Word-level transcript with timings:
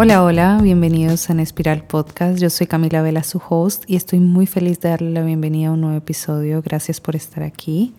Hola, 0.00 0.22
hola, 0.22 0.60
bienvenidos 0.62 1.28
a 1.28 1.32
En 1.32 1.40
Espiral 1.40 1.82
Podcast. 1.82 2.38
Yo 2.38 2.50
soy 2.50 2.68
Camila 2.68 3.02
Vela, 3.02 3.24
su 3.24 3.42
host, 3.48 3.82
y 3.88 3.96
estoy 3.96 4.20
muy 4.20 4.46
feliz 4.46 4.78
de 4.78 4.90
darle 4.90 5.10
la 5.10 5.24
bienvenida 5.24 5.70
a 5.70 5.72
un 5.72 5.80
nuevo 5.80 5.96
episodio. 5.96 6.62
Gracias 6.62 7.00
por 7.00 7.16
estar 7.16 7.42
aquí. 7.42 7.94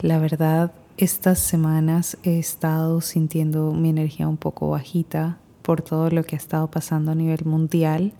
La 0.00 0.18
verdad, 0.18 0.72
estas 0.96 1.38
semanas 1.38 2.16
he 2.24 2.40
estado 2.40 3.00
sintiendo 3.00 3.70
mi 3.70 3.90
energía 3.90 4.26
un 4.26 4.38
poco 4.38 4.70
bajita 4.70 5.38
por 5.62 5.82
todo 5.82 6.10
lo 6.10 6.24
que 6.24 6.34
ha 6.34 6.38
estado 6.38 6.68
pasando 6.68 7.12
a 7.12 7.14
nivel 7.14 7.44
mundial 7.44 8.12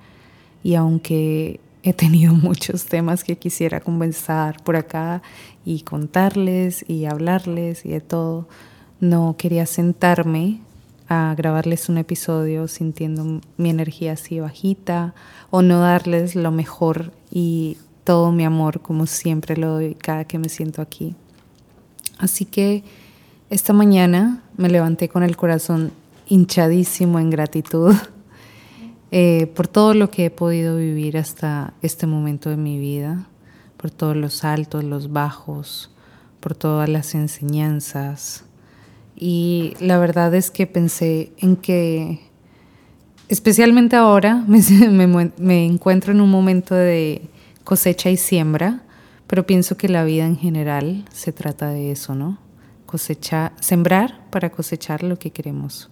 y 0.63 0.77
aunque 0.77 1.59
he 1.83 1.93
tenido 1.93 2.33
muchos 2.37 2.85
temas 2.85 3.25
que 3.25 3.35
quisiera 3.35 3.81
conversar 3.81 4.63
por 4.63 4.77
acá 4.77 5.21
y 5.65 5.81
contarles 5.81 6.89
y 6.89 7.07
hablarles 7.07 7.85
y 7.85 7.89
de 7.89 8.03
todo, 8.03 8.47
no 9.01 9.35
quería 9.37 9.67
sentarme 9.67 10.61
a 11.11 11.35
grabarles 11.35 11.89
un 11.89 11.99
episodio 11.99 12.69
sintiendo 12.69 13.41
mi 13.57 13.69
energía 13.69 14.13
así 14.13 14.39
bajita 14.39 15.13
o 15.51 15.61
no 15.61 15.81
darles 15.81 16.37
lo 16.37 16.53
mejor 16.53 17.13
y 17.33 17.79
todo 18.05 18.31
mi 18.31 18.45
amor 18.45 18.81
como 18.81 19.07
siempre 19.07 19.57
lo 19.57 19.73
doy 19.73 19.97
cada 19.97 20.25
que 20.25 20.39
me 20.39 20.49
siento 20.49 20.81
aquí. 20.81 21.17
Así 22.17 22.45
que 22.45 22.85
esta 23.51 23.73
mañana 23.73 24.45
me 24.57 24.69
levanté 24.69 25.09
con 25.09 25.25
el 25.25 25.37
corazón 25.37 25.91
hinchadísimo 26.29 27.19
en 27.19 27.31
gratitud 27.31 27.97
eh, 29.11 29.51
por 29.57 29.67
todo 29.67 29.95
lo 29.95 30.11
que 30.11 30.27
he 30.27 30.31
podido 30.31 30.77
vivir 30.77 31.19
hasta 31.19 31.75
este 31.83 32.07
momento 32.07 32.51
de 32.51 32.57
mi 32.57 32.79
vida, 32.79 33.27
por 33.77 33.91
todos 33.91 34.15
los 34.15 34.45
altos, 34.45 34.85
los 34.85 35.13
bajos, 35.13 35.91
por 36.39 36.55
todas 36.55 36.89
las 36.89 37.17
enseñanzas, 37.17 38.45
y 39.23 39.75
la 39.81 39.99
verdad 39.99 40.35
es 40.35 40.51
que 40.51 40.67
pensé 40.67 41.31
en 41.37 41.57
que, 41.57 42.21
especialmente 43.29 43.95
ahora, 43.95 44.43
me, 44.49 45.67
encuentro 45.67 46.13
en 46.13 46.23
un 46.23 46.31
momento 46.31 46.75
de 46.75 47.29
cosecha 47.63 48.09
y 48.09 48.17
siembra, 48.17 48.83
pero 49.27 49.47
pienso 49.47 49.77
que 49.77 49.91
la 49.91 50.05
vida 50.05 50.25
en 50.25 50.39
general 50.39 51.05
se 51.13 51.33
trata 51.33 51.69
de 51.69 51.93
eso, 51.93 52.15
¿no? 52.15 52.39
Cosecha, 52.87 53.53
sembrar 53.61 54.27
para 54.31 54.51
cosechar 54.51 55.03
lo 55.03 55.19
que 55.19 55.31
queremos. 55.31 55.91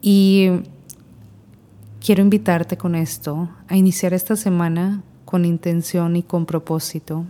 Y 0.00 0.50
quiero 1.98 2.22
invitarte 2.22 2.76
con 2.76 2.94
esto 2.94 3.50
a 3.66 3.76
iniciar 3.76 4.14
esta 4.14 4.36
semana 4.36 5.02
con 5.24 5.44
intención 5.44 6.14
y 6.14 6.22
con 6.22 6.46
propósito 6.46 7.26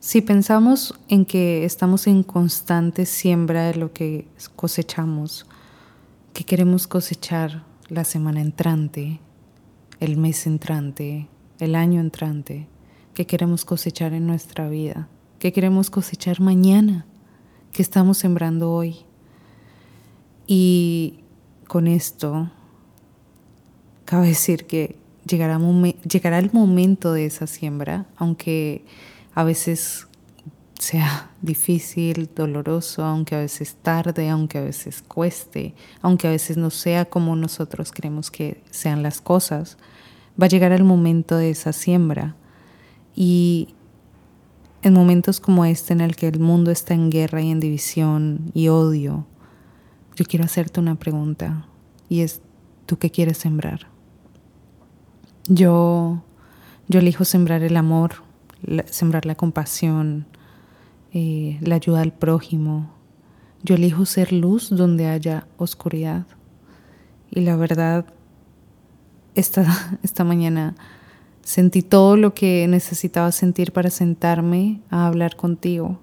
si 0.00 0.22
pensamos 0.22 0.98
en 1.08 1.26
que 1.26 1.66
estamos 1.66 2.06
en 2.06 2.22
constante 2.22 3.04
siembra 3.04 3.66
de 3.66 3.74
lo 3.74 3.92
que 3.92 4.26
cosechamos, 4.56 5.46
que 6.32 6.44
queremos 6.44 6.86
cosechar 6.86 7.64
la 7.88 8.04
semana 8.04 8.40
entrante, 8.40 9.20
el 10.00 10.16
mes 10.16 10.46
entrante, 10.46 11.28
el 11.58 11.74
año 11.74 12.00
entrante, 12.00 12.66
que 13.12 13.26
queremos 13.26 13.66
cosechar 13.66 14.14
en 14.14 14.26
nuestra 14.26 14.70
vida, 14.70 15.06
que 15.38 15.52
queremos 15.52 15.90
cosechar 15.90 16.40
mañana, 16.40 17.04
que 17.70 17.82
estamos 17.82 18.16
sembrando 18.16 18.72
hoy. 18.72 19.00
Y 20.46 21.20
con 21.68 21.86
esto, 21.86 22.50
cabe 24.06 24.28
decir 24.28 24.66
que 24.66 24.96
llegará, 25.26 25.60
llegará 26.10 26.38
el 26.38 26.50
momento 26.54 27.12
de 27.12 27.26
esa 27.26 27.46
siembra, 27.46 28.06
aunque 28.16 28.86
a 29.34 29.44
veces 29.44 30.08
sea 30.78 31.30
difícil, 31.42 32.30
doloroso, 32.34 33.04
aunque 33.04 33.34
a 33.34 33.40
veces 33.40 33.76
tarde, 33.82 34.28
aunque 34.30 34.58
a 34.58 34.62
veces 34.62 35.02
cueste, 35.06 35.74
aunque 36.00 36.26
a 36.26 36.30
veces 36.30 36.56
no 36.56 36.70
sea 36.70 37.04
como 37.04 37.36
nosotros 37.36 37.92
queremos 37.92 38.30
que 38.30 38.62
sean 38.70 39.02
las 39.02 39.20
cosas, 39.20 39.76
va 40.40 40.46
a 40.46 40.48
llegar 40.48 40.72
el 40.72 40.84
momento 40.84 41.36
de 41.36 41.50
esa 41.50 41.72
siembra. 41.72 42.34
Y 43.14 43.74
en 44.82 44.94
momentos 44.94 45.40
como 45.40 45.66
este 45.66 45.92
en 45.92 46.00
el 46.00 46.16
que 46.16 46.28
el 46.28 46.40
mundo 46.40 46.70
está 46.70 46.94
en 46.94 47.10
guerra 47.10 47.42
y 47.42 47.50
en 47.50 47.60
división 47.60 48.50
y 48.54 48.68
odio, 48.68 49.26
yo 50.16 50.24
quiero 50.24 50.46
hacerte 50.46 50.80
una 50.80 50.94
pregunta 50.94 51.66
y 52.08 52.20
es, 52.20 52.40
¿tú 52.86 52.98
qué 52.98 53.10
quieres 53.10 53.38
sembrar? 53.38 53.88
Yo, 55.46 56.22
yo 56.88 57.00
elijo 57.00 57.24
sembrar 57.24 57.62
el 57.62 57.76
amor, 57.76 58.29
sembrar 58.86 59.26
la 59.26 59.34
compasión, 59.34 60.26
eh, 61.12 61.58
la 61.60 61.76
ayuda 61.76 62.02
al 62.02 62.12
prójimo. 62.12 62.90
Yo 63.62 63.74
elijo 63.74 64.06
ser 64.06 64.32
luz 64.32 64.70
donde 64.70 65.06
haya 65.06 65.46
oscuridad. 65.56 66.26
Y 67.30 67.40
la 67.40 67.56
verdad, 67.56 68.06
esta, 69.34 69.66
esta 70.02 70.24
mañana 70.24 70.74
sentí 71.42 71.82
todo 71.82 72.16
lo 72.16 72.34
que 72.34 72.66
necesitaba 72.68 73.32
sentir 73.32 73.72
para 73.72 73.90
sentarme 73.90 74.80
a 74.90 75.06
hablar 75.06 75.36
contigo 75.36 75.98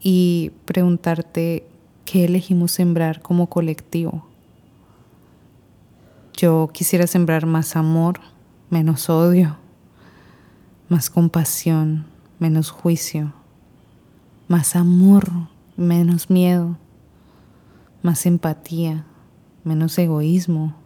y 0.00 0.52
preguntarte 0.64 1.64
qué 2.04 2.24
elegimos 2.24 2.72
sembrar 2.72 3.20
como 3.22 3.48
colectivo. 3.48 4.26
Yo 6.34 6.68
quisiera 6.72 7.06
sembrar 7.06 7.46
más 7.46 7.76
amor, 7.76 8.20
menos 8.68 9.08
odio, 9.08 9.56
más 10.88 11.10
compasión, 11.10 12.06
menos 12.38 12.70
juicio, 12.70 13.32
más 14.46 14.76
amor, 14.76 15.30
menos 15.76 16.30
miedo, 16.30 16.78
más 18.02 18.24
empatía, 18.24 19.04
menos 19.64 19.98
egoísmo, 19.98 20.76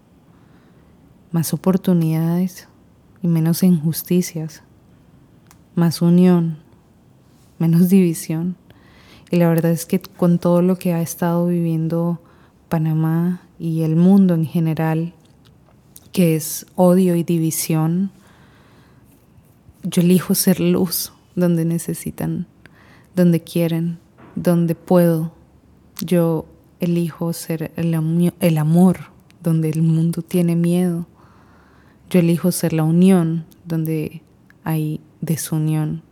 más 1.32 1.52
oportunidades 1.52 2.66
y 3.22 3.28
menos 3.28 3.62
injusticias, 3.62 4.62
más 5.74 6.00
unión, 6.00 6.58
menos 7.58 7.90
división. 7.90 8.56
Y 9.30 9.36
la 9.36 9.48
verdad 9.48 9.70
es 9.70 9.84
que 9.84 10.00
con 10.00 10.38
todo 10.38 10.62
lo 10.62 10.76
que 10.76 10.94
ha 10.94 11.02
estado 11.02 11.46
viviendo 11.46 12.22
Panamá 12.70 13.42
y 13.58 13.82
el 13.82 13.96
mundo 13.96 14.34
en 14.34 14.46
general, 14.46 15.12
que 16.12 16.36
es 16.36 16.66
odio 16.74 17.14
y 17.16 17.22
división, 17.22 18.10
yo 19.82 20.02
elijo 20.02 20.34
ser 20.34 20.60
luz 20.60 21.12
donde 21.34 21.64
necesitan, 21.64 22.46
donde 23.14 23.40
quieren, 23.40 23.98
donde 24.34 24.74
puedo. 24.74 25.32
Yo 26.00 26.46
elijo 26.80 27.32
ser 27.32 27.72
el, 27.76 27.94
amor 28.58 28.98
donde 29.42 29.70
el 29.70 29.82
mundo 29.82 30.22
tiene 30.22 30.56
miedo. 30.56 31.06
Yo 32.08 32.20
elijo 32.20 32.52
ser 32.52 32.72
la 32.72 32.84
unión 32.84 33.44
donde 33.64 34.22
hay 34.64 35.00
desunión. 35.20 36.02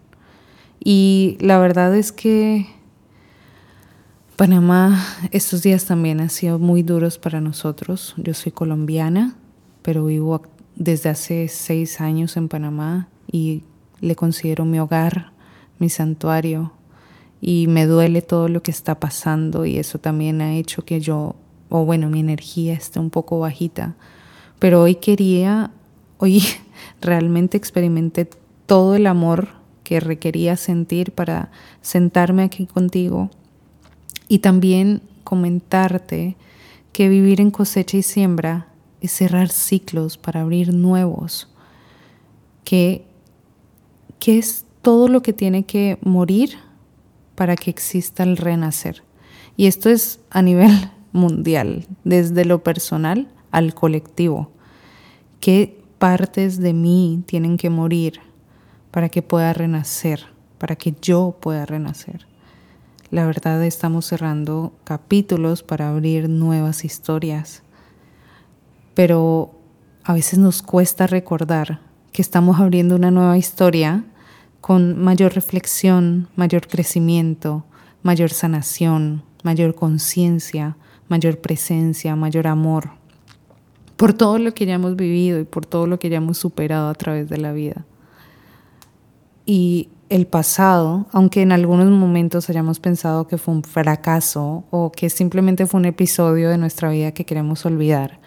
Y 0.80 1.36
la 1.40 1.58
verdad 1.58 1.94
es 1.96 2.12
que 2.12 2.66
Panamá 4.36 5.04
estos 5.32 5.62
días 5.62 5.86
también 5.86 6.20
han 6.20 6.30
sido 6.30 6.58
muy 6.58 6.82
duros 6.82 7.18
para 7.18 7.40
nosotros. 7.40 8.14
Yo 8.16 8.34
soy 8.34 8.52
colombiana, 8.52 9.34
pero 9.82 10.04
vivo 10.04 10.42
desde 10.76 11.08
hace 11.08 11.48
seis 11.48 12.00
años 12.00 12.36
en 12.36 12.48
Panamá 12.48 13.08
y 13.30 13.62
le 14.00 14.16
considero 14.16 14.64
mi 14.64 14.78
hogar, 14.78 15.32
mi 15.78 15.88
santuario 15.88 16.72
y 17.40 17.66
me 17.68 17.86
duele 17.86 18.22
todo 18.22 18.48
lo 18.48 18.62
que 18.62 18.70
está 18.70 18.98
pasando 18.98 19.64
y 19.64 19.78
eso 19.78 19.98
también 19.98 20.40
ha 20.40 20.54
hecho 20.54 20.84
que 20.84 21.00
yo, 21.00 21.36
o 21.68 21.84
bueno, 21.84 22.10
mi 22.10 22.20
energía 22.20 22.74
esté 22.74 22.98
un 22.98 23.10
poco 23.10 23.38
bajita. 23.38 23.94
Pero 24.58 24.82
hoy 24.82 24.96
quería, 24.96 25.70
hoy 26.18 26.42
realmente 27.00 27.56
experimenté 27.56 28.28
todo 28.66 28.96
el 28.96 29.06
amor 29.06 29.48
que 29.84 30.00
requería 30.00 30.56
sentir 30.56 31.12
para 31.12 31.50
sentarme 31.80 32.42
aquí 32.42 32.66
contigo 32.66 33.30
y 34.28 34.40
también 34.40 35.00
comentarte 35.24 36.36
que 36.92 37.08
vivir 37.08 37.40
en 37.40 37.50
cosecha 37.50 37.96
y 37.96 38.02
siembra 38.02 38.68
es 39.00 39.12
cerrar 39.12 39.48
ciclos 39.48 40.18
para 40.18 40.40
abrir 40.40 40.74
nuevos, 40.74 41.48
que 42.64 43.06
¿Qué 44.18 44.38
es 44.38 44.64
todo 44.82 45.08
lo 45.08 45.22
que 45.22 45.32
tiene 45.32 45.64
que 45.64 45.98
morir 46.02 46.56
para 47.38 47.54
que 47.54 47.70
exista 47.70 48.24
el 48.24 48.36
renacer. 48.36 49.04
Y 49.56 49.66
esto 49.68 49.90
es 49.90 50.18
a 50.28 50.42
nivel 50.42 50.90
mundial, 51.12 51.86
desde 52.02 52.44
lo 52.44 52.64
personal 52.64 53.28
al 53.52 53.74
colectivo. 53.74 54.50
¿Qué 55.38 55.80
partes 56.00 56.58
de 56.58 56.72
mí 56.72 57.22
tienen 57.26 57.56
que 57.56 57.70
morir 57.70 58.20
para 58.90 59.08
que 59.08 59.22
pueda 59.22 59.52
renacer, 59.52 60.26
para 60.58 60.74
que 60.74 60.96
yo 61.00 61.36
pueda 61.40 61.64
renacer? 61.64 62.26
La 63.12 63.24
verdad 63.24 63.64
estamos 63.64 64.06
cerrando 64.06 64.72
capítulos 64.82 65.62
para 65.62 65.90
abrir 65.90 66.28
nuevas 66.28 66.84
historias, 66.84 67.62
pero 68.94 69.54
a 70.02 70.12
veces 70.12 70.40
nos 70.40 70.60
cuesta 70.60 71.06
recordar 71.06 71.87
que 72.12 72.22
estamos 72.22 72.60
abriendo 72.60 72.96
una 72.96 73.10
nueva 73.10 73.36
historia 73.38 74.04
con 74.60 74.98
mayor 75.02 75.34
reflexión, 75.34 76.28
mayor 76.36 76.66
crecimiento, 76.66 77.64
mayor 78.02 78.30
sanación, 78.30 79.22
mayor 79.42 79.74
conciencia, 79.74 80.76
mayor 81.08 81.38
presencia, 81.38 82.16
mayor 82.16 82.46
amor. 82.46 82.90
por 83.96 84.12
todo 84.14 84.38
lo 84.38 84.54
que 84.54 84.64
ya 84.64 84.74
hemos 84.74 84.94
vivido 84.94 85.40
y 85.40 85.44
por 85.44 85.66
todo 85.66 85.88
lo 85.88 85.98
que 85.98 86.08
ya 86.08 86.18
hemos 86.18 86.38
superado 86.38 86.88
a 86.88 86.94
través 86.94 87.28
de 87.28 87.36
la 87.36 87.52
vida. 87.52 87.84
Y 89.44 89.88
el 90.08 90.26
pasado, 90.28 91.06
aunque 91.10 91.42
en 91.42 91.50
algunos 91.50 91.90
momentos 91.90 92.48
hayamos 92.48 92.78
pensado 92.78 93.26
que 93.26 93.38
fue 93.38 93.54
un 93.54 93.64
fracaso 93.64 94.62
o 94.70 94.92
que 94.92 95.10
simplemente 95.10 95.66
fue 95.66 95.80
un 95.80 95.86
episodio 95.86 96.48
de 96.48 96.58
nuestra 96.58 96.90
vida 96.90 97.10
que 97.10 97.24
queremos 97.24 97.66
olvidar, 97.66 98.20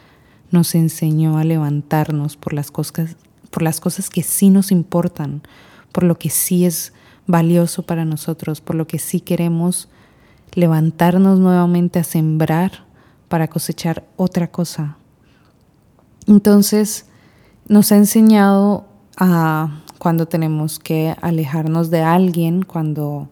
nos 0.52 0.76
enseñó 0.76 1.38
a 1.38 1.46
levantarnos 1.46 2.36
por 2.36 2.52
las 2.52 2.70
cosas, 2.70 3.16
por 3.52 3.62
las 3.62 3.80
cosas 3.80 4.10
que 4.10 4.24
sí 4.24 4.50
nos 4.50 4.72
importan, 4.72 5.44
por 5.92 6.04
lo 6.04 6.18
que 6.18 6.30
sí 6.30 6.66
es 6.66 6.94
valioso 7.28 7.84
para 7.84 8.06
nosotros, 8.06 8.62
por 8.62 8.76
lo 8.76 8.88
que 8.88 8.98
sí 8.98 9.20
queremos 9.20 9.90
levantarnos 10.54 11.40
nuevamente 11.40 12.00
a 12.00 12.04
sembrar 12.04 12.86
para 13.28 13.48
cosechar 13.48 14.04
otra 14.18 14.52
cosa. 14.52 14.98
Entonces, 16.28 17.06
nos 17.68 17.92
ha 17.92 17.98
enseñado 17.98 18.86
a 19.18 19.82
cuando 19.98 20.28
tenemos 20.28 20.80
que 20.80 21.16
alejarnos 21.22 21.90
de 21.90 22.02
alguien, 22.02 22.64
cuando 22.64 23.30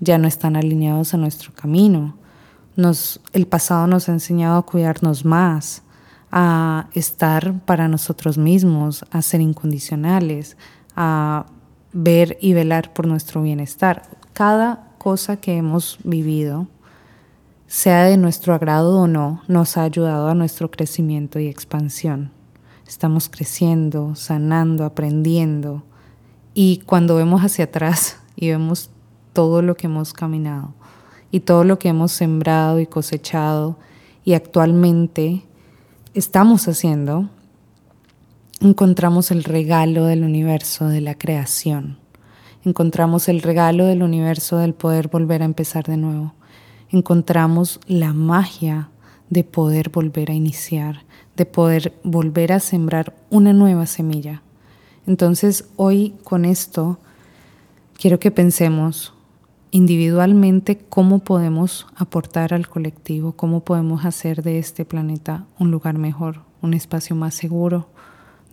ya 0.00 0.18
no 0.18 0.28
están 0.28 0.56
alineados 0.56 1.14
a 1.14 1.16
nuestro 1.16 1.52
camino. 1.54 2.14
Nos, 2.76 3.20
el 3.32 3.46
pasado 3.46 3.86
nos 3.86 4.08
ha 4.08 4.12
enseñado 4.12 4.58
a 4.58 4.66
cuidarnos 4.66 5.24
más, 5.24 5.82
a 6.30 6.88
estar 6.94 7.60
para 7.60 7.88
nosotros 7.88 8.38
mismos, 8.38 9.04
a 9.10 9.22
ser 9.22 9.40
incondicionales, 9.40 10.56
a 10.96 11.46
ver 11.92 12.38
y 12.40 12.52
velar 12.52 12.92
por 12.92 13.06
nuestro 13.06 13.42
bienestar. 13.42 14.02
Cada 14.32 14.90
cosa 14.98 15.36
que 15.36 15.56
hemos 15.56 15.98
vivido, 16.04 16.68
sea 17.66 18.04
de 18.04 18.16
nuestro 18.16 18.54
agrado 18.54 18.98
o 18.98 19.06
no, 19.06 19.42
nos 19.48 19.76
ha 19.76 19.84
ayudado 19.84 20.28
a 20.28 20.34
nuestro 20.34 20.70
crecimiento 20.70 21.38
y 21.38 21.46
expansión. 21.46 22.32
Estamos 22.86 23.28
creciendo, 23.28 24.16
sanando, 24.16 24.84
aprendiendo. 24.84 25.84
Y 26.52 26.78
cuando 26.86 27.14
vemos 27.14 27.42
hacia 27.42 27.66
atrás 27.66 28.18
y 28.34 28.48
vemos 28.48 28.90
todo 29.32 29.62
lo 29.62 29.76
que 29.76 29.86
hemos 29.86 30.12
caminado 30.12 30.74
y 31.30 31.40
todo 31.40 31.62
lo 31.62 31.78
que 31.78 31.88
hemos 31.88 32.10
sembrado 32.10 32.80
y 32.80 32.86
cosechado 32.86 33.78
y 34.24 34.34
actualmente 34.34 35.44
estamos 36.14 36.66
haciendo, 36.66 37.28
encontramos 38.60 39.30
el 39.30 39.44
regalo 39.44 40.06
del 40.06 40.24
universo, 40.24 40.88
de 40.88 41.00
la 41.00 41.14
creación. 41.14 41.98
Encontramos 42.64 43.28
el 43.28 43.42
regalo 43.42 43.86
del 43.86 44.02
universo 44.02 44.58
del 44.58 44.74
poder 44.74 45.08
volver 45.08 45.42
a 45.42 45.46
empezar 45.46 45.84
de 45.84 45.96
nuevo. 45.96 46.34
Encontramos 46.90 47.80
la 47.86 48.12
magia 48.12 48.90
de 49.30 49.44
poder 49.44 49.90
volver 49.90 50.30
a 50.30 50.34
iniciar, 50.34 51.04
de 51.36 51.46
poder 51.46 51.94
volver 52.02 52.52
a 52.52 52.60
sembrar 52.60 53.14
una 53.30 53.52
nueva 53.52 53.86
semilla. 53.86 54.42
Entonces 55.06 55.66
hoy 55.76 56.14
con 56.24 56.44
esto 56.44 56.98
quiero 57.96 58.18
que 58.18 58.30
pensemos 58.30 59.14
individualmente 59.70 60.78
cómo 60.78 61.20
podemos 61.20 61.86
aportar 61.96 62.54
al 62.54 62.68
colectivo, 62.68 63.32
cómo 63.32 63.60
podemos 63.64 64.04
hacer 64.04 64.42
de 64.42 64.58
este 64.58 64.84
planeta 64.84 65.46
un 65.58 65.70
lugar 65.70 65.98
mejor, 65.98 66.42
un 66.60 66.74
espacio 66.74 67.14
más 67.16 67.34
seguro, 67.34 67.88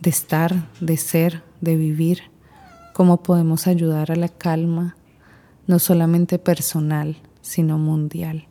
de 0.00 0.10
estar, 0.10 0.68
de 0.80 0.96
ser, 0.96 1.42
de 1.60 1.76
vivir, 1.76 2.22
cómo 2.94 3.22
podemos 3.22 3.66
ayudar 3.66 4.12
a 4.12 4.16
la 4.16 4.28
calma, 4.28 4.96
no 5.66 5.78
solamente 5.78 6.38
personal, 6.38 7.16
sino 7.42 7.78
mundial. 7.78 8.46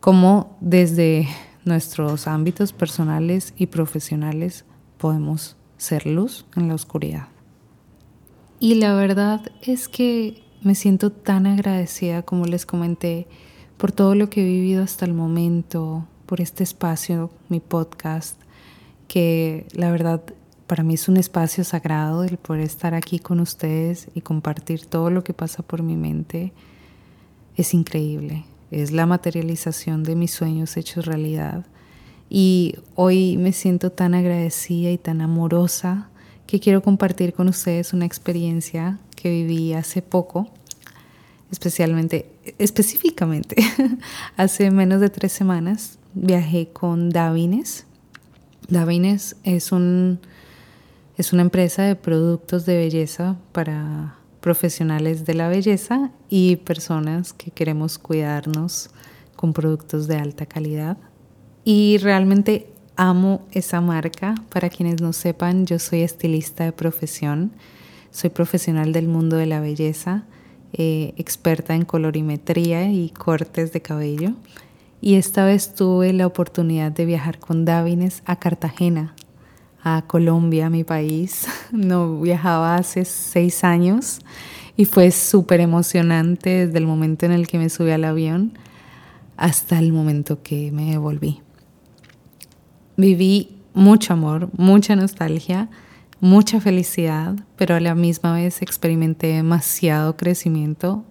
Cómo 0.00 0.56
desde 0.60 1.28
nuestros 1.64 2.28
ámbitos 2.28 2.72
personales 2.72 3.54
y 3.56 3.66
profesionales 3.66 4.64
podemos 4.98 5.56
ser 5.78 6.06
luz 6.06 6.46
en 6.56 6.68
la 6.68 6.74
oscuridad. 6.74 7.28
Y 8.60 8.76
la 8.76 8.94
verdad 8.94 9.52
es 9.62 9.88
que 9.88 10.45
me 10.62 10.74
siento 10.74 11.10
tan 11.10 11.46
agradecida, 11.46 12.22
como 12.22 12.46
les 12.46 12.66
comenté, 12.66 13.26
por 13.76 13.92
todo 13.92 14.14
lo 14.14 14.30
que 14.30 14.42
he 14.42 14.44
vivido 14.44 14.82
hasta 14.82 15.04
el 15.04 15.12
momento, 15.12 16.06
por 16.26 16.40
este 16.40 16.64
espacio, 16.64 17.30
mi 17.48 17.60
podcast, 17.60 18.40
que 19.08 19.66
la 19.72 19.90
verdad 19.90 20.22
para 20.66 20.82
mí 20.82 20.94
es 20.94 21.08
un 21.08 21.16
espacio 21.16 21.62
sagrado 21.62 22.24
el 22.24 22.38
poder 22.38 22.62
estar 22.62 22.94
aquí 22.94 23.18
con 23.20 23.40
ustedes 23.40 24.08
y 24.14 24.20
compartir 24.20 24.86
todo 24.86 25.10
lo 25.10 25.22
que 25.22 25.32
pasa 25.32 25.62
por 25.62 25.82
mi 25.82 25.96
mente. 25.96 26.52
Es 27.56 27.72
increíble, 27.72 28.44
es 28.70 28.90
la 28.90 29.06
materialización 29.06 30.02
de 30.02 30.16
mis 30.16 30.32
sueños 30.32 30.76
hechos 30.76 31.06
realidad. 31.06 31.64
Y 32.28 32.74
hoy 32.96 33.36
me 33.36 33.52
siento 33.52 33.92
tan 33.92 34.14
agradecida 34.14 34.90
y 34.90 34.98
tan 34.98 35.20
amorosa 35.20 36.08
que 36.48 36.58
quiero 36.58 36.82
compartir 36.82 37.32
con 37.32 37.48
ustedes 37.48 37.92
una 37.92 38.04
experiencia 38.04 38.98
que 39.16 39.30
viví 39.30 39.72
hace 39.72 40.00
poco, 40.02 40.48
especialmente, 41.50 42.30
específicamente, 42.58 43.56
hace 44.36 44.70
menos 44.70 45.00
de 45.00 45.10
tres 45.10 45.32
semanas 45.32 45.98
viajé 46.14 46.68
con 46.68 47.10
Davines 47.10 47.86
Davines 48.68 49.36
es, 49.44 49.70
un, 49.72 50.18
es 51.16 51.32
una 51.32 51.42
empresa 51.42 51.82
de 51.82 51.94
productos 51.94 52.66
de 52.66 52.76
belleza 52.76 53.36
para 53.52 54.16
profesionales 54.40 55.24
de 55.24 55.34
la 55.34 55.48
belleza 55.48 56.10
y 56.28 56.56
personas 56.56 57.32
que 57.32 57.50
queremos 57.50 57.98
cuidarnos 57.98 58.90
con 59.36 59.52
productos 59.52 60.06
de 60.08 60.16
alta 60.16 60.46
calidad. 60.46 60.96
Y 61.64 61.98
realmente 61.98 62.68
amo 62.96 63.46
esa 63.52 63.80
marca. 63.80 64.34
Para 64.50 64.68
quienes 64.68 65.00
no 65.00 65.12
sepan, 65.12 65.66
yo 65.66 65.78
soy 65.78 66.02
estilista 66.02 66.64
de 66.64 66.72
profesión, 66.72 67.52
soy 68.16 68.30
profesional 68.30 68.94
del 68.94 69.08
mundo 69.08 69.36
de 69.36 69.44
la 69.44 69.60
belleza, 69.60 70.24
eh, 70.72 71.12
experta 71.18 71.74
en 71.74 71.84
colorimetría 71.84 72.90
y 72.90 73.10
cortes 73.10 73.74
de 73.74 73.82
cabello 73.82 74.32
y 75.02 75.16
esta 75.16 75.44
vez 75.44 75.74
tuve 75.74 76.14
la 76.14 76.26
oportunidad 76.26 76.90
de 76.92 77.04
viajar 77.04 77.38
con 77.38 77.66
Davines 77.66 78.22
a 78.24 78.36
Cartagena, 78.36 79.14
a 79.82 80.02
Colombia, 80.06 80.70
mi 80.70 80.82
país. 80.82 81.46
No 81.72 82.22
viajaba 82.22 82.76
hace 82.76 83.04
seis 83.04 83.64
años 83.64 84.20
y 84.78 84.86
fue 84.86 85.10
súper 85.10 85.60
emocionante 85.60 86.66
desde 86.66 86.78
el 86.78 86.86
momento 86.86 87.26
en 87.26 87.32
el 87.32 87.46
que 87.46 87.58
me 87.58 87.68
subí 87.68 87.90
al 87.90 88.04
avión 88.04 88.58
hasta 89.36 89.78
el 89.78 89.92
momento 89.92 90.42
que 90.42 90.72
me 90.72 90.90
devolví. 90.90 91.42
Viví 92.96 93.58
mucho 93.74 94.14
amor, 94.14 94.48
mucha 94.56 94.96
nostalgia, 94.96 95.68
mucha 96.20 96.60
felicidad, 96.60 97.34
pero 97.56 97.74
a 97.74 97.80
la 97.80 97.94
misma 97.94 98.34
vez 98.34 98.62
experimenté 98.62 99.28
demasiado 99.28 100.16
crecimiento 100.16 101.04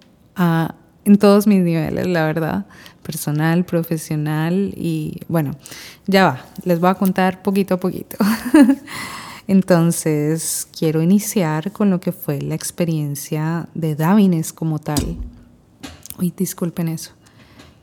en 1.06 1.18
todos 1.18 1.48
mis 1.48 1.62
niveles, 1.62 2.08
la 2.08 2.26
verdad, 2.26 2.66
personal, 3.04 3.64
profesional 3.66 4.74
y 4.76 5.22
bueno, 5.28 5.52
ya 6.08 6.26
va, 6.26 6.46
les 6.64 6.80
voy 6.80 6.90
a 6.90 6.96
contar 6.96 7.42
poquito 7.42 7.76
a 7.76 7.80
poquito. 7.80 8.18
Entonces, 9.48 10.68
quiero 10.78 11.04
iniciar 11.04 11.72
con 11.72 11.92
lo 11.92 12.00
que 12.00 12.12
fue 12.12 12.42
la 12.42 12.56
experiencia 12.56 13.70
de 13.76 13.96
Davines 13.96 14.52
como 14.52 14.80
tal. 14.80 15.18
Uy, 16.18 16.34
disculpen 16.36 16.88
eso. 16.88 17.12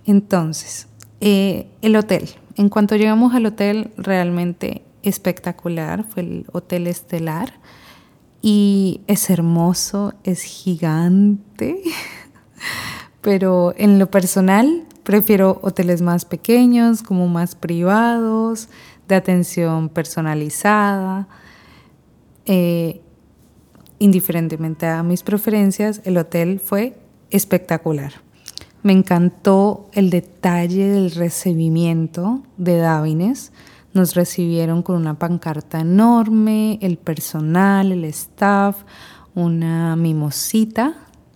Entonces, 0.05 0.88
eh, 1.21 1.69
el 1.83 1.95
hotel. 1.95 2.29
En 2.57 2.69
cuanto 2.69 2.97
llegamos 2.97 3.35
al 3.35 3.47
hotel, 3.47 3.93
realmente 3.97 4.83
espectacular. 5.03 6.05
Fue 6.05 6.23
el 6.23 6.47
Hotel 6.53 6.87
Estelar. 6.87 7.55
Y 8.41 9.03
es 9.07 9.31
hermoso, 9.31 10.15
es 10.25 10.43
gigante. 10.43 11.83
pero 13.23 13.73
en 13.77 13.99
lo 13.99 14.11
personal 14.11 14.85
prefiero 15.05 15.61
hoteles 15.63 16.03
más 16.03 16.25
pequeños, 16.25 17.03
como 17.03 17.29
más 17.29 17.55
privados, 17.55 18.69
de 19.09 19.15
atención 19.15 19.89
personalizada. 19.89 21.29
Eh, 22.45 23.01
indiferentemente 23.99 24.87
a 24.87 25.03
mis 25.03 25.23
preferencias, 25.23 26.03
el 26.05 26.19
hotel 26.19 26.61
fue 26.61 26.97
espectacular. 27.31 28.13
Me 28.83 28.93
encantó 28.93 29.89
el 29.93 30.11
detalle 30.11 30.89
del 30.89 31.13
recibimiento 31.13 32.43
de 32.57 32.79
Davines. 32.79 33.53
Nos 33.95 34.15
recibieron 34.15 34.83
con 34.83 34.97
una 34.97 35.19
pancarta 35.19 35.81
enorme, 35.81 36.79
el 36.81 36.97
personal, 36.97 37.93
el 37.93 38.05
staff, 38.07 38.77
una 39.35 39.97
mimosita 39.97 40.95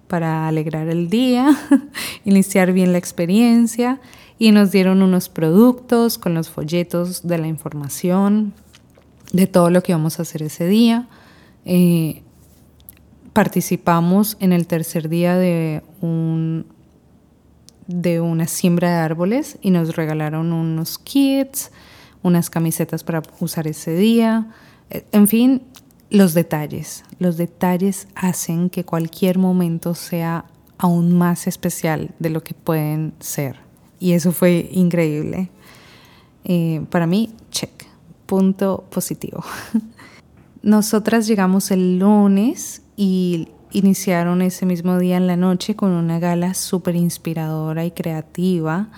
para 0.09 0.49
alegrar 0.49 0.89
el 0.89 1.09
día, 1.09 1.57
iniciar 2.25 2.73
bien 2.73 2.93
la 2.93 2.99
experiencia 2.99 4.01
y 4.39 4.53
nos 4.53 4.71
dieron 4.71 5.03
unos 5.03 5.29
productos 5.29 6.19
con 6.19 6.35
los 6.35 6.49
folletos 6.49 7.27
de 7.27 7.39
la 7.39 7.47
información 7.47 8.53
de 9.33 9.47
todo 9.47 9.71
lo 9.71 9.83
que 9.83 9.93
íbamos 9.93 10.19
a 10.19 10.23
hacer 10.23 10.43
ese 10.43 10.67
día. 10.67 11.09
Eh, 11.65 12.23
participamos 13.33 14.37
en 14.41 14.53
el 14.53 14.67
tercer 14.67 15.09
día 15.09 15.37
de, 15.37 15.83
un, 16.01 16.67
de 17.87 18.21
una 18.21 18.47
siembra 18.47 18.91
de 18.91 18.97
árboles 18.97 19.59
y 19.63 19.71
nos 19.71 19.97
regalaron 19.97 20.53
unos 20.53 20.99
kits, 20.99 21.71
unas 22.27 22.51
camisetas 22.51 23.05
para 23.05 23.23
usar 23.41 23.67
ese 23.69 23.95
día. 23.95 24.49
Eh, 24.91 25.07
en 25.13 25.29
fin, 25.29 25.63
los 26.11 26.35
detalles. 26.35 27.05
Los 27.19 27.37
detalles 27.37 28.09
hacen 28.15 28.69
que 28.69 28.85
cualquier 28.85 29.39
momento 29.39 29.95
sea 29.95 30.45
aún 30.77 31.17
más 31.17 31.47
especial 31.47 32.15
de 32.19 32.31
lo 32.31 32.43
que 32.43 32.55
pueden 32.55 33.15
ser. 33.21 33.61
Y 33.99 34.13
eso 34.13 34.33
fue 34.33 34.69
increíble. 34.73 35.51
Eh, 36.45 36.85
para 36.91 37.07
mí, 37.07 37.31
check. 37.51 37.71
Punto 38.27 38.85
positivo. 38.91 39.45
Nosotras 40.63 41.29
llegamos 41.29 41.71
el 41.71 42.01
lunes 42.01 42.83
y 42.97 43.49
iniciaron 43.71 44.43
ese 44.43 44.67
mismo 44.67 44.99
día 44.99 45.17
en 45.17 45.29
la 45.29 45.37
noche 45.37 45.77
con 45.77 45.93
una 45.93 46.19
gala 46.19 46.55
súper 46.55 46.97
inspiradora 46.97 47.85
y 47.85 47.93
creativa 47.93 48.89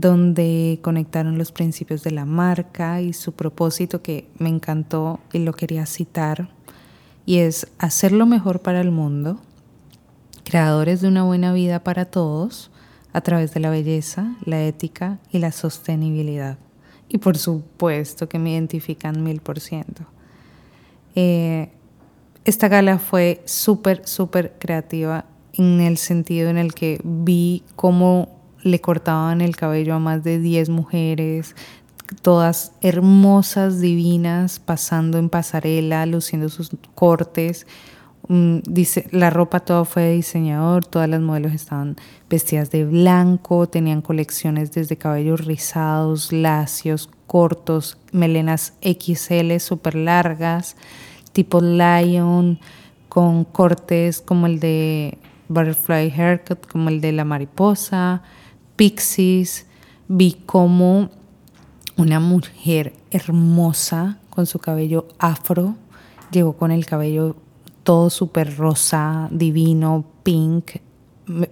donde 0.00 0.78
conectaron 0.80 1.38
los 1.38 1.50
principios 1.50 2.04
de 2.04 2.12
la 2.12 2.24
marca 2.24 3.00
y 3.00 3.12
su 3.12 3.32
propósito 3.32 4.00
que 4.00 4.28
me 4.38 4.48
encantó 4.48 5.18
y 5.32 5.40
lo 5.40 5.52
quería 5.52 5.86
citar, 5.86 6.50
y 7.26 7.38
es 7.38 7.66
hacer 7.78 8.12
lo 8.12 8.24
mejor 8.24 8.62
para 8.62 8.80
el 8.80 8.92
mundo, 8.92 9.40
creadores 10.44 11.00
de 11.00 11.08
una 11.08 11.24
buena 11.24 11.52
vida 11.52 11.82
para 11.82 12.04
todos 12.04 12.70
a 13.12 13.22
través 13.22 13.52
de 13.54 13.60
la 13.60 13.70
belleza, 13.70 14.36
la 14.44 14.62
ética 14.62 15.18
y 15.32 15.38
la 15.38 15.50
sostenibilidad. 15.50 16.58
Y 17.08 17.18
por 17.18 17.36
supuesto 17.36 18.28
que 18.28 18.38
me 18.38 18.52
identifican 18.52 19.24
mil 19.24 19.40
por 19.40 19.58
ciento. 19.58 20.04
Eh, 21.16 21.72
esta 22.44 22.68
gala 22.68 23.00
fue 23.00 23.42
súper, 23.46 24.06
súper 24.06 24.54
creativa 24.60 25.24
en 25.54 25.80
el 25.80 25.96
sentido 25.96 26.50
en 26.50 26.56
el 26.56 26.72
que 26.72 27.00
vi 27.02 27.64
cómo 27.74 28.37
le 28.62 28.80
cortaban 28.80 29.40
el 29.40 29.56
cabello 29.56 29.94
a 29.94 29.98
más 29.98 30.24
de 30.24 30.38
10 30.38 30.68
mujeres, 30.68 31.54
todas 32.22 32.72
hermosas, 32.80 33.80
divinas, 33.80 34.58
pasando 34.58 35.18
en 35.18 35.28
pasarela, 35.28 36.06
luciendo 36.06 36.48
sus 36.48 36.70
cortes. 36.94 37.66
Mm, 38.28 38.58
dice, 38.64 39.06
la 39.10 39.30
ropa 39.30 39.60
toda 39.60 39.84
fue 39.84 40.02
de 40.02 40.12
diseñador, 40.14 40.84
todas 40.84 41.08
las 41.08 41.20
modelos 41.20 41.52
estaban 41.52 41.96
vestidas 42.28 42.70
de 42.70 42.84
blanco, 42.84 43.68
tenían 43.68 44.02
colecciones 44.02 44.72
desde 44.72 44.96
cabellos 44.96 45.44
rizados, 45.46 46.32
lacios, 46.32 47.08
cortos, 47.26 47.98
melenas 48.12 48.74
XL 48.82 49.58
súper 49.58 49.94
largas, 49.94 50.76
tipo 51.32 51.60
lion, 51.60 52.58
con 53.08 53.44
cortes 53.44 54.20
como 54.20 54.46
el 54.46 54.60
de 54.60 55.18
butterfly 55.48 56.10
haircut, 56.10 56.66
como 56.66 56.88
el 56.88 57.00
de 57.00 57.12
la 57.12 57.24
mariposa, 57.24 58.22
pixies, 58.78 59.66
vi 60.08 60.38
como 60.46 61.10
una 61.98 62.20
mujer 62.20 62.94
hermosa 63.10 64.18
con 64.30 64.46
su 64.46 64.58
cabello 64.58 65.08
afro 65.18 65.74
llegó 66.30 66.54
con 66.54 66.70
el 66.70 66.86
cabello 66.86 67.36
todo 67.82 68.10
súper 68.10 68.56
rosa, 68.56 69.28
divino, 69.30 70.04
pink, 70.22 70.72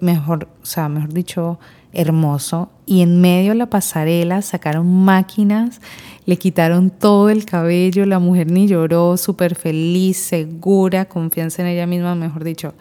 mejor, 0.01 0.49
o 0.63 0.67
sea, 0.67 0.89
mejor 0.89 1.13
dicho, 1.13 1.59
hermoso. 1.93 2.71
Y 2.85 3.01
en 3.01 3.21
medio 3.21 3.53
de 3.53 3.59
la 3.59 3.71
pasarela 3.71 4.43
sacaron 4.43 5.05
máquinas, 5.05 5.81
le 6.27 6.37
quitaron 6.37 6.91
todo 6.91 7.31
el 7.31 7.47
cabello, 7.47 8.05
la 8.05 8.19
mujer 8.19 8.51
ni 8.51 8.67
lloró, 8.67 9.17
súper 9.17 9.55
feliz, 9.55 10.19
segura, 10.19 11.07
confianza 11.07 11.63
en 11.63 11.69
ella 11.69 11.87
misma, 11.87 12.15
mejor 12.15 12.45
dicho. 12.45 12.75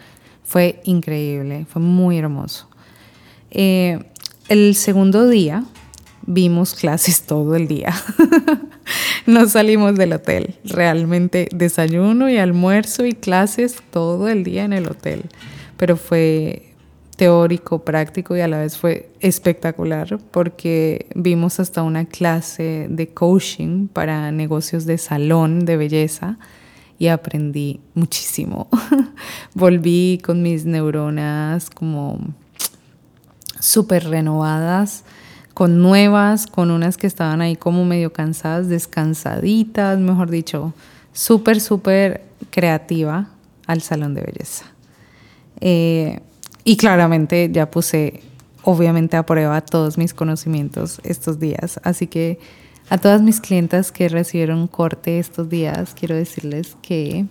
Fue 0.43 0.81
increíble, 0.83 1.65
fue 1.69 1.81
muy 1.81 2.17
hermoso. 2.17 2.67
Eh, 3.51 4.11
el 4.47 4.75
segundo 4.75 5.27
día 5.27 5.63
vimos 6.25 6.73
clases 6.73 7.23
todo 7.23 7.55
el 7.55 7.67
día. 7.67 7.93
no 9.25 9.47
salimos 9.47 9.95
del 9.95 10.13
hotel. 10.13 10.55
Realmente 10.63 11.47
desayuno 11.53 12.29
y 12.29 12.37
almuerzo 12.37 13.05
y 13.05 13.13
clases 13.13 13.81
todo 13.91 14.29
el 14.29 14.43
día 14.43 14.63
en 14.63 14.73
el 14.73 14.87
hotel. 14.87 15.23
Pero 15.77 15.97
fue 15.97 16.73
teórico, 17.15 17.83
práctico 17.83 18.35
y 18.35 18.41
a 18.41 18.47
la 18.47 18.59
vez 18.59 18.77
fue 18.77 19.09
espectacular 19.21 20.19
porque 20.31 21.07
vimos 21.15 21.59
hasta 21.59 21.81
una 21.81 22.05
clase 22.05 22.87
de 22.89 23.07
coaching 23.07 23.87
para 23.87 24.31
negocios 24.31 24.85
de 24.85 24.97
salón 24.97 25.65
de 25.65 25.77
belleza 25.77 26.37
y 26.99 27.07
aprendí 27.07 27.79
muchísimo. 27.93 28.67
Volví 29.53 30.19
con 30.23 30.41
mis 30.41 30.65
neuronas 30.65 31.69
como 31.69 32.19
súper 33.65 34.07
renovadas, 34.09 35.03
con 35.53 35.81
nuevas, 35.81 36.47
con 36.47 36.69
unas 36.69 36.97
que 36.97 37.07
estaban 37.07 37.41
ahí 37.41 37.55
como 37.55 37.83
medio 37.85 38.13
cansadas, 38.13 38.69
descansaditas, 38.69 39.97
mejor 39.99 40.29
dicho, 40.29 40.73
súper, 41.13 41.59
súper 41.59 42.23
creativa 42.51 43.29
al 43.65 43.81
salón 43.81 44.13
de 44.13 44.21
belleza. 44.21 44.65
Eh, 45.61 46.19
y 46.63 46.77
claramente 46.77 47.49
ya 47.51 47.71
puse, 47.71 48.21
obviamente, 48.63 49.17
a 49.17 49.25
prueba 49.25 49.61
todos 49.61 49.97
mis 49.97 50.13
conocimientos 50.13 50.99
estos 51.03 51.39
días. 51.39 51.79
Así 51.83 52.07
que 52.07 52.37
a 52.89 52.97
todas 52.97 53.21
mis 53.21 53.39
clientas 53.39 53.91
que 53.91 54.09
recibieron 54.09 54.67
corte 54.67 55.17
estos 55.17 55.49
días, 55.49 55.95
quiero 55.97 56.15
decirles 56.15 56.77
que 56.81 57.25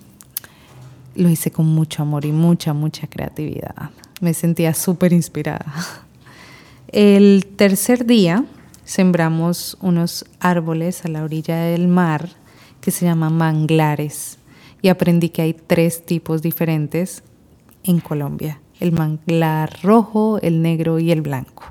lo 1.15 1.29
hice 1.29 1.53
con 1.53 1.67
mucho 1.67 2.03
amor 2.03 2.25
y 2.25 2.33
mucha, 2.33 2.73
mucha 2.73 3.07
creatividad. 3.07 3.91
Me 4.21 4.35
sentía 4.35 4.75
súper 4.75 5.13
inspirada. 5.13 5.67
El 6.97 7.47
tercer 7.57 8.07
día 8.07 8.45
sembramos 8.85 9.77
unos 9.81 10.27
árboles 10.39 11.05
a 11.05 11.09
la 11.09 11.25
orilla 11.25 11.57
del 11.57 11.89
mar 11.89 12.29
que 12.81 12.93
se 12.93 13.05
llaman 13.05 13.37
manglares 13.37 14.39
y 14.81 14.91
aprendí 14.91 15.31
que 15.31 15.43
hay 15.43 15.55
tres 15.55 16.07
tipos 16.07 16.41
diferentes 16.41 17.25
en 17.83 17.99
Colombia, 17.99 18.61
el 18.79 18.93
manglar 18.93 19.77
rojo, 19.83 20.39
el 20.41 20.63
negro 20.63 21.01
y 21.01 21.11
el 21.11 21.21
blanco. 21.21 21.65